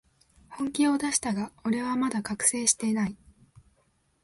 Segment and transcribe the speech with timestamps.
[0.49, 3.15] 本気を出したが、俺はまだ覚醒してない